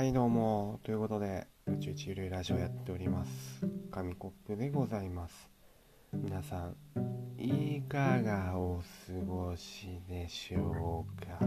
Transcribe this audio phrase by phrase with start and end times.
[0.00, 3.66] はいどうもということで宇宙一ゆるいラジオやっております。
[3.90, 5.50] 紙コップでございます。
[6.14, 6.74] 皆さん
[7.36, 8.84] いかがお過
[9.26, 11.44] ごしでしょうか？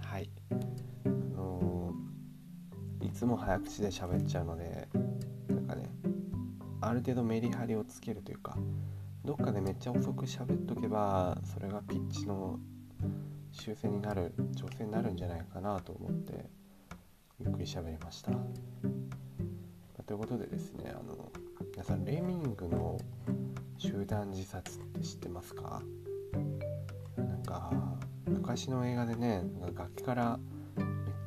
[0.00, 0.28] はい。
[0.50, 4.88] あのーいつも早口で喋っちゃうので
[5.48, 5.88] なんかね
[6.80, 8.56] ある程度メリハリをつけるというか
[9.24, 12.58] どっかでめっちゃ遅く喋っとけばそれがピッチの
[13.58, 16.44] 修正になる調整になるんじゃないかなと思って
[17.40, 18.30] ゆっくり喋りました。
[20.06, 21.32] ということでですねあの
[21.72, 22.98] 皆さんレミングの
[23.78, 25.82] 集団自殺って知ってますか？
[27.16, 27.72] なんか
[28.26, 30.38] 昔の映画でねなんか崖から
[30.76, 30.86] めっ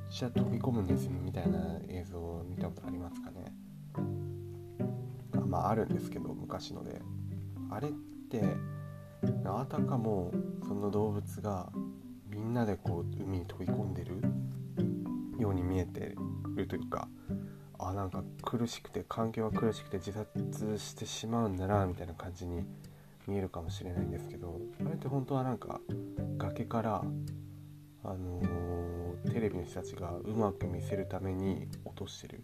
[0.09, 1.59] ちゃ飛び込むネズミみたいな
[1.89, 3.53] 映像を見たことありますかね？
[5.35, 7.01] あまああるんですけど昔ので。
[7.71, 7.91] あれっ
[8.31, 8.41] て
[9.45, 10.31] あたかも
[10.67, 11.71] その動物が
[12.29, 14.21] みんなでこう海に飛び込んでる
[15.37, 16.15] ように見えて
[16.55, 17.07] るというか
[17.77, 22.63] あなんか苦しくて環境が苦しくて自殺してしまうんだなみたいな感じに
[23.27, 25.79] 見えるかもしれないんですけどあれって本当はなんか
[26.37, 27.03] 崖から
[28.03, 32.43] あのーテレビの人たちがうまく見せるために落としてる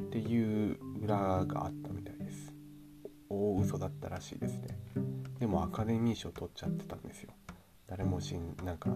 [0.00, 2.54] っていう裏があったみたいです。
[3.28, 4.78] 大嘘だったらしいですね。
[5.38, 7.32] でもアカデミー賞取っちゃってたんですよ。
[7.88, 8.90] 誰もしんなんか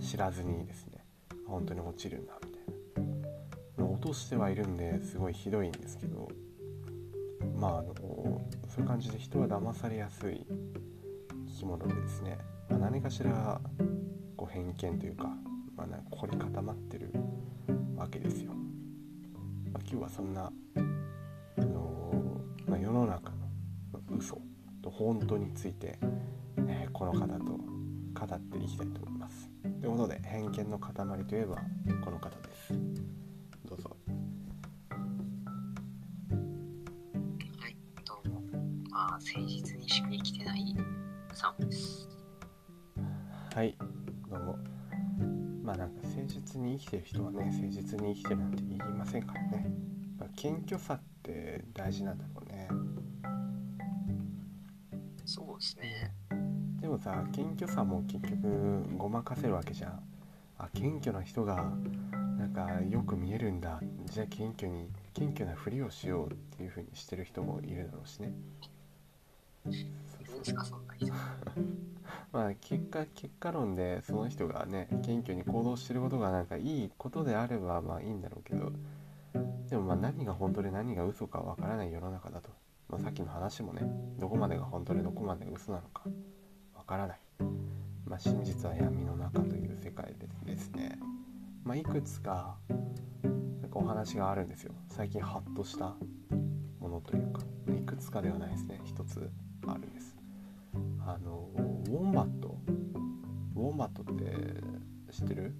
[0.00, 1.04] 知らずにですね
[1.46, 3.84] 本当に落ちるんだみたいな。
[3.84, 6.28] 落としてはいるんですごいひどいんですけど
[7.56, 7.94] まああの
[8.68, 10.46] そういう感じで人は騙されやすい
[11.48, 12.38] 生き物でですね、
[12.70, 13.60] まあ、何かしら
[14.36, 15.28] こう偏見というか,、
[15.76, 17.12] まあ、なんか凝り固まってる
[17.96, 18.52] わけですよ、
[19.72, 20.52] まあ、今日はそんな
[21.56, 24.40] あの、まあ、世の中の嘘
[24.80, 25.98] と本当について、
[26.68, 27.77] えーこの方と
[28.18, 31.56] 語っていきたいと思いますということで偏見の塊といえば
[32.04, 32.72] この方です
[33.64, 33.96] どうぞ
[37.60, 38.40] はい、どうも。
[38.90, 40.76] まあ、誠実にしか生きてない
[41.32, 42.08] サムです。
[43.54, 43.76] はい
[44.28, 44.58] どうも
[45.62, 49.70] まあなんか誠実に生きてる人はね誠実に生きてるなんて言いませんからね、
[50.18, 52.68] まあ、謙虚さって大事なんだろうね
[55.24, 56.17] そうですね。
[56.98, 60.00] さ謙虚さも結局ごまかせるわけじゃん。
[60.58, 61.70] あ謙虚な人が
[62.38, 63.80] なんかよく見えるんだ。
[64.06, 68.32] じゃあ謙虚に謙虚なふりをしようっていう風にしてる人もいるだろうしね。
[69.64, 71.12] そんな人。
[72.32, 78.72] まあ結果結果論でその人がね謙虚に行動してることがなんかいいことであればまあいいんだろうけど。
[79.68, 82.48] でもまあ何が本当で何が嘘かわからない世の中だと、
[82.88, 83.82] まあ、さっきの話もね
[84.18, 86.04] どこまでが本当でどこまでが嘘なのか。
[86.06, 86.12] わ
[86.88, 87.20] からない、
[88.06, 90.98] まあ、真実は闇の中という世界でですね、
[91.62, 92.56] まあ、いくつか
[93.22, 94.72] なんかお話があるんですよ。
[94.88, 95.94] 最近ハッとした
[96.80, 97.42] ものというか。
[97.68, 98.80] いくつかではないですね。
[98.84, 99.30] 一つ
[99.66, 100.16] あるんです。
[101.06, 101.50] あの
[101.88, 102.56] ウォンバット。
[103.54, 104.24] ウォンバットって
[105.12, 105.54] 知ってる？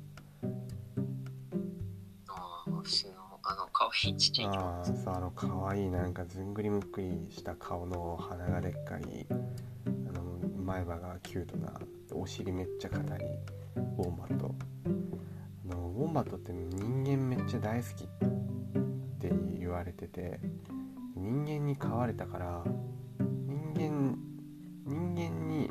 [2.28, 9.26] あの、その、あの、可愛いあうあの可愛いなんかずんぐりむっくりした顔の鼻がでっかい
[10.68, 11.72] 前歯がキュートな
[12.12, 13.18] お尻めっちゃ硬い
[13.98, 14.54] ウォンバット。
[14.84, 18.06] あのウォンバットって人間めっちゃ大好きっ
[19.18, 20.38] て言われてて
[21.16, 22.62] 人間に飼われたから
[23.18, 24.18] 人間
[24.84, 25.70] 人間に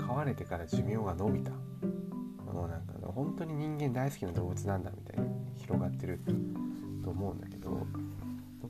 [0.00, 1.50] 飼われてから寿命が伸びた。
[1.50, 6.18] もうなんか本当に人間大好きな動物なんだみたいに広がってる
[7.04, 7.86] と思うんだけど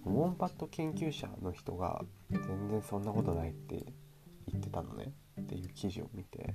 [0.06, 3.84] ウォンバット研究者の人が全然そんなことないって
[4.72, 6.54] たのねっていう記事を見て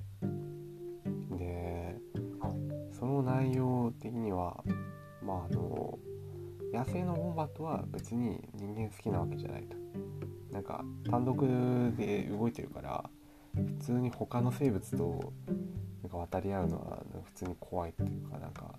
[1.38, 1.96] で
[2.92, 4.62] その内容的には
[5.22, 5.98] まああの
[6.72, 9.76] 野生のウォンバットは別に人間好きなわけじゃないと。
[10.52, 11.38] なんか単独
[11.96, 13.10] で動いてるから
[13.54, 15.32] 普通に他の生物と
[16.02, 18.74] なんか渡り合うのは普通に怖いっていうかなんか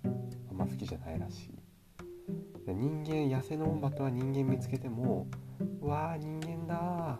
[0.50, 2.66] あんま好きじゃないらしい。
[2.66, 5.26] で人間野生のウォンバットは人間見つけても
[5.80, 7.18] 「うわあ人間だ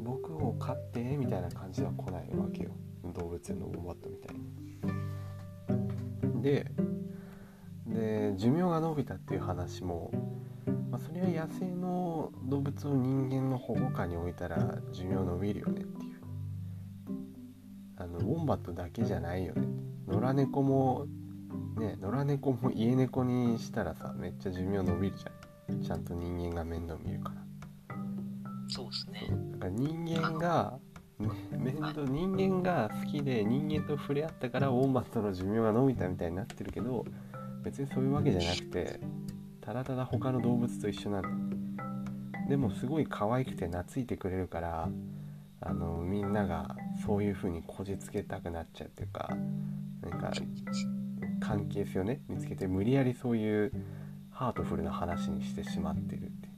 [0.00, 2.70] 僕を飼って」みたいな感じでは来ないわけよ。
[3.14, 4.44] 動物園のウォンバットみたいに。
[6.42, 6.70] で
[7.86, 10.10] で寿命が伸びたっていう話も、
[10.90, 16.20] まあ、それは野生の動物を人間の保護下に置いたら寿命伸びるよねっていう。
[17.96, 19.66] あのウォンバットだけじゃないよね。
[20.06, 21.06] 野良猫も
[21.76, 25.82] ね野良猫も家猫にしたらさめっちゃ寿命伸びるじゃん。
[25.82, 27.49] ちゃんと人間が面倒見るから。
[28.90, 29.36] そうですね。
[29.52, 30.78] だから人間が
[31.50, 37.04] 面倒人間が好きで人間と触れ合ったからウォンバットの寿命が伸びたみたいになってるけど
[37.62, 39.00] 別にそういうわけじゃなくて
[39.60, 41.84] ただただ他の動物と一緒なんだ
[42.48, 44.88] でもすごい可愛くて懐いてくれるから
[45.60, 49.28] あのみんながそういう風にこじつけたくなっちゃうっていうか
[50.02, 50.32] なんか
[51.40, 53.72] 関係性をね見つけて無理やりそういう
[54.30, 56.48] ハートフルな話にしてしまってるって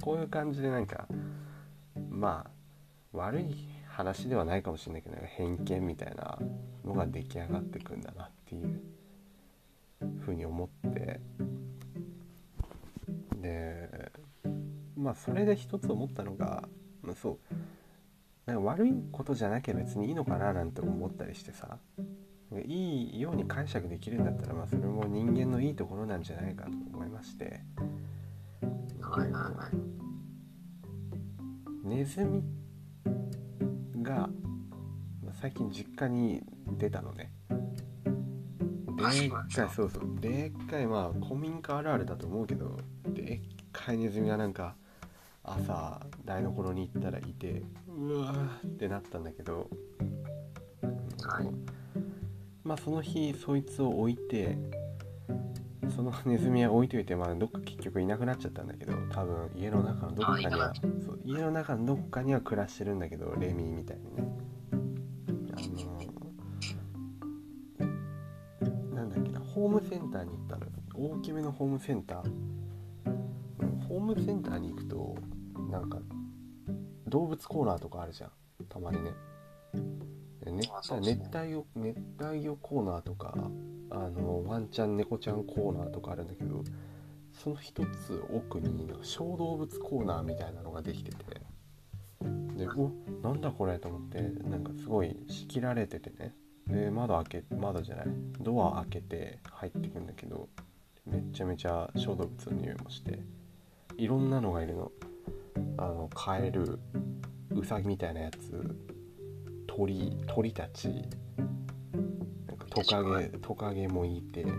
[0.00, 1.08] こういう感じでなんか
[2.24, 2.50] まあ
[3.12, 3.54] 悪い
[3.86, 6.38] 話ではないかもしれないけど偏見みたいな
[6.82, 8.80] のが出来上がってくんだなっていう
[10.24, 11.20] ふうに思って。
[13.42, 14.10] で
[14.96, 16.66] まあそれで一つ思ったのが、
[17.02, 17.54] まあ、そう。
[18.46, 21.76] なんか悪いことじゃなきゃ別にいいのかななんて思ったりしてさ。
[22.66, 27.60] いいように解釈できるんだったら、まあ、それも人間のいいところなんじゃないかと思いまして。
[29.00, 29.68] はいはいは
[30.00, 30.03] い。
[31.84, 32.42] ネズミ
[34.02, 34.30] が
[35.22, 36.42] まあ最近実家に
[36.78, 37.30] 出たのね。
[38.96, 40.18] であっかいそうそう。
[40.18, 43.40] でっかいまあ古民家あるあるだと思うけどでっ
[43.70, 44.76] かいネズミがなんか
[45.42, 49.68] 朝台所に行ったらいてうわーってなったんだけど、
[51.22, 51.50] はい。
[52.62, 54.56] まあその日そいつを置いて
[55.90, 60.72] そのネズミは置いといて、まあ、どっか結局いなくなっちゃったんだけど多分家の中のどこかには
[61.04, 64.24] そう家の中のどこかには暮らしてるんだけどレミーみたいにね。
[65.56, 65.60] あ
[68.90, 70.72] のなんだっけなホームセンターに行ったのよ。
[70.94, 72.24] 大きめのホームセンター。
[72.24, 72.54] うん
[73.88, 75.14] ホームセンターに行くと
[75.70, 75.98] なんか
[77.06, 78.30] 動物コーナーとかあるじゃん。
[78.68, 79.12] たまにね。
[80.44, 80.68] で熱
[81.00, 83.34] 熱帯魚熱帯魚コーナーとか
[83.94, 86.64] あのワンちゃん猫ちゃんコーナーとかあるんだけど
[87.32, 91.16] その一つ奥になんか小動物コーナーみたいなのができてて
[92.56, 92.90] でお
[93.22, 96.34] なんだこれと思ってなんかすごい仕切られててね。
[96.66, 98.06] で窓開け窓じゃない
[98.40, 100.48] ドア開けて入ってくんだけど
[101.04, 103.18] めちゃめちゃ小動物の匂いもして
[103.98, 104.90] いろんなのがいるの。
[105.76, 106.78] あのカエル
[107.50, 108.76] ウサギみたいなやつ
[109.66, 111.02] 鳥鳥たち
[112.74, 114.44] トカゲトカゲもいて。
[114.44, 114.50] で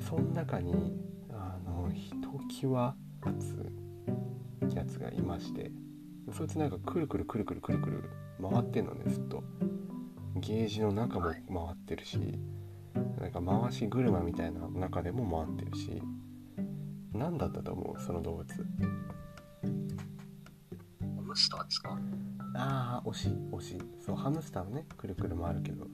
[0.00, 0.96] その中に
[1.30, 2.94] あのひときわ
[3.26, 3.56] 立
[4.70, 5.72] つやつがいまして。
[6.32, 8.10] そいつなんかくるくるくるくるくるくる
[8.40, 9.42] 回ってんのねずっと。
[10.36, 11.38] ゲージの中も回
[11.72, 12.38] ってるし。
[13.18, 16.02] なんか回し車みたいな中でも回ってるし。
[17.12, 18.00] 何だったと思う？
[18.00, 18.46] その動物。
[18.46, 18.64] ハ
[21.22, 21.98] ムスターですか？
[22.54, 23.76] ああ惜しい惜し。
[23.76, 25.86] いそうハムスターもねくるくる回るけど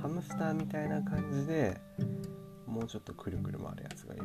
[0.00, 1.80] ハムスターみたいな感じで
[2.66, 4.24] もうちょっとくるくる回るやつがいる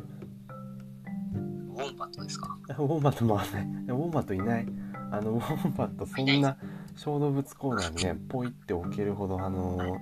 [1.75, 2.57] ウォンバットですか？
[2.69, 4.67] あウォンバット回らないウォンバットいない。
[5.11, 6.57] あのウォンバットそんな
[6.95, 9.97] 小動物コーナーにねポイって置けるほどあの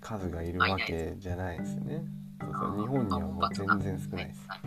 [0.00, 2.04] 数がいるわけじゃないですよね。
[2.40, 2.80] そうそう。
[2.80, 4.44] 日本にはもう全然少ないです。
[4.48, 4.60] はい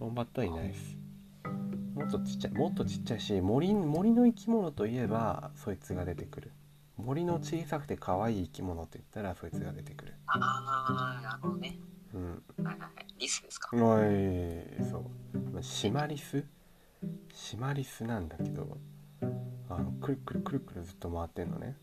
[0.00, 0.96] ウォンバットはいないです。
[1.94, 6.50] もっとちっちゃいもっとちっちゃいし森森の生き物といえばそいつが出てくる
[6.96, 10.14] 森の小さくて可愛い生き物といったらそいつが出てくる。
[10.26, 11.78] ああ、なるほどね。
[12.14, 12.42] うん。
[12.64, 12.78] はいはい。
[12.78, 13.06] はい。
[13.18, 13.70] リスですか？
[13.72, 15.38] おいそう。
[15.52, 16.44] まあシマリス？
[17.32, 18.78] シマリスなんだけど
[19.68, 21.76] あのくるくるくるくるずっと回ってんのね。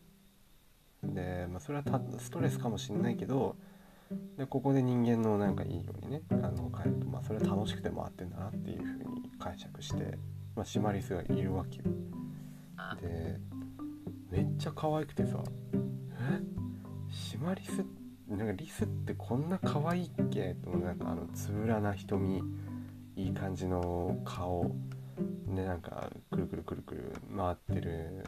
[1.02, 3.56] で、まあ、それはたストレスかもしんないけど
[4.36, 10.18] でここで人間のなんかいいようにねあの変えると、まあ、それは楽しくて回ってんだなっていうふうに解釈して、
[10.54, 11.84] まあ、シマリスがいるわけよ。
[12.76, 13.40] あで
[14.30, 15.42] めっちゃ可愛くてさ。
[15.74, 16.40] え？
[17.10, 17.84] シマリス
[18.28, 20.54] なんかリスってこんな可愛いっけ？
[20.62, 22.40] となんかあのつぶらな瞳
[23.16, 24.70] いい感じの顔。
[25.46, 28.24] でなんかくるくるくるくる回ってる。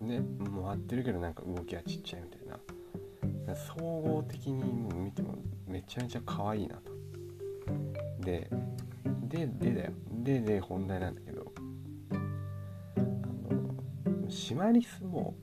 [0.00, 0.22] ね
[0.64, 2.58] 回ってるけどなんか動きはちっちゃいみたいな。
[3.56, 4.62] 総合的に
[4.94, 6.92] 見てもめちゃめちゃ可愛いなと。
[8.20, 8.48] で
[9.28, 9.92] ででだよ。
[10.22, 11.39] でで本題なんだけど
[14.50, 15.36] シマリスも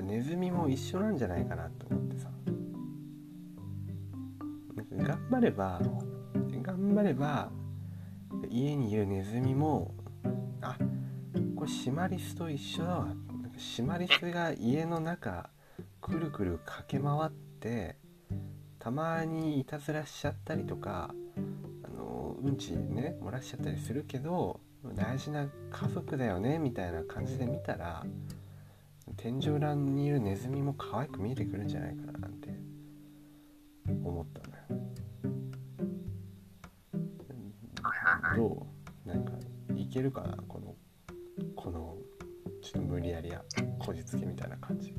[0.00, 2.28] ネズミも一緒なんじゃないかなと思ってさ。
[4.92, 5.80] 頑張れば
[6.62, 7.50] 頑張れば
[8.48, 9.96] 家にいるネズミも
[10.62, 10.78] あ
[11.56, 13.06] これシマリスと一緒だわ。
[13.06, 15.50] なんかシマリスが家の中
[16.00, 17.96] くるくる駆け回って
[18.78, 21.12] たまにいたずらしちゃったりとか
[21.82, 24.60] あのうんちね漏らしちゃったりするけど
[24.94, 28.04] 大事な家族だよねみたいな感じで見たら
[29.16, 32.48] 天井裏にいるネズミも可愛く見えてくるんじゃないかななんて
[34.04, 34.82] 思ったのよ。
[38.36, 38.66] ど
[39.06, 39.08] う？
[39.08, 39.32] なんか
[39.76, 40.36] いけるかな？
[40.48, 40.74] この
[41.54, 41.96] この
[42.62, 43.42] ちょっと無理やりや
[43.78, 44.92] こじつけみたいな感じ。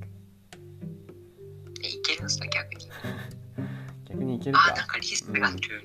[1.84, 2.48] えいけるんすか？
[2.48, 2.90] 逆に。
[4.10, 5.76] 逆にいけるあ、かなんかリスクがあるみたいな。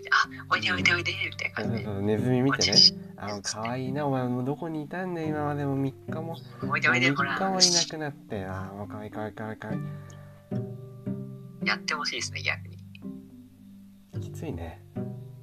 [0.45, 2.77] あ、おいでおいでおいでみたいな感じネズミ見てね
[3.23, 5.79] おあ可愛いなお前もうどこにいたんだよ今までも。
[5.81, 6.37] 3日も。
[6.69, 7.35] おいでおいで3ほら。
[7.37, 8.45] 日もいなくなって。
[8.45, 9.81] あーもう可愛い可愛い可愛い可愛い。
[11.65, 12.79] やってほしいですね、逆に。
[14.21, 14.83] きついね。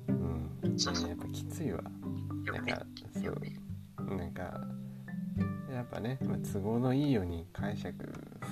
[0.09, 0.77] うん。
[0.77, 1.09] そうそう。
[1.09, 1.81] やっぱきついわ。
[1.81, 2.86] なんか。
[3.13, 4.15] そう。
[4.15, 4.59] なんか
[5.71, 7.93] やっぱね、まあ、都合のいいように解釈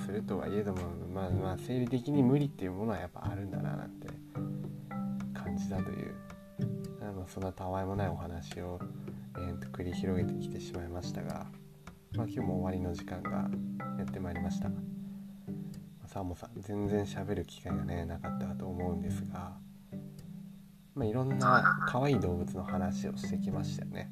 [0.06, 0.80] するとはいえども
[1.12, 4.06] まあまあ生理的に無理っていうものはやっぱあるんだななんて
[5.34, 6.14] 感じだという
[7.08, 8.78] あのそんなたわいもないお話を、
[9.38, 11.46] えー、と繰り広げてきてしまいましたが、
[12.14, 13.48] まあ、今日も終わりの時間が
[13.98, 14.68] やってまいりました
[16.06, 19.56] サーモンさん全然喋る機会がねなかったかと思うんですが、
[20.94, 24.10] まあ、いろんな可愛い動物の話をしてきましたよね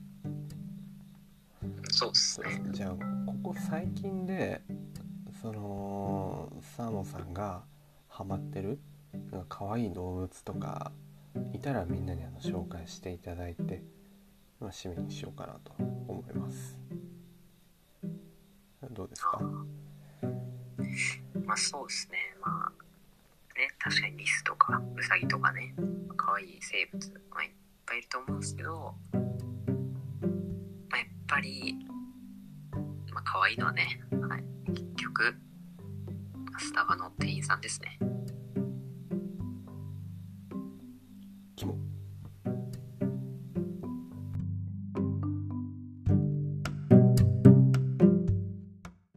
[1.91, 2.63] そうですね。
[2.71, 2.91] じゃあ
[3.27, 4.63] ここ最近で
[5.43, 7.63] そのサーモンさんが
[8.09, 8.79] ハマってる
[9.31, 10.93] か可愛い動物とか
[11.53, 13.83] いたらみんなにあの紹介していただいて、
[14.61, 16.79] まあ、締めにしようかなと思います
[18.91, 19.41] どうですか？
[21.45, 22.19] まあそうですね。
[22.45, 22.71] まあ、
[23.59, 25.75] ね、確かにリスとかウサギとかね、
[26.17, 27.51] 可愛い生物、まあ、いっ
[27.85, 29.21] ぱいいると思うんですけど、ま
[30.93, 31.77] あ、やっぱり、
[33.13, 35.37] まあ可愛いのはね、はい、結局、
[36.59, 37.99] スタバの店員さんですね。